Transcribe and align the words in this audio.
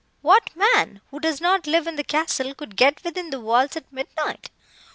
What 0.23 0.49
man, 0.55 1.01
who 1.11 1.19
does 1.19 1.39
not 1.39 1.67
live 1.67 1.85
in 1.85 1.95
the 1.95 2.03
castle, 2.03 2.55
could 2.55 2.75
get 2.75 3.03
within 3.03 3.29
the 3.29 3.39
walls 3.39 3.75
at 3.75 3.85
midnight? 3.93 4.49